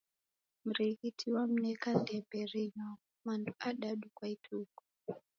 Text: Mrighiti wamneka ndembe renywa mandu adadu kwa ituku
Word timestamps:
Mrighiti 0.65 1.25
wamneka 1.35 1.89
ndembe 2.01 2.39
renywa 2.51 2.89
mandu 3.25 3.51
adadu 3.69 4.07
kwa 4.15 4.27
ituku 4.35 4.83